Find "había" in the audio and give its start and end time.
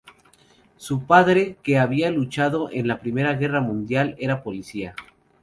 1.77-2.09